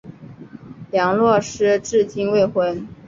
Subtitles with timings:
[0.91, 2.87] 梁洛施至今未婚。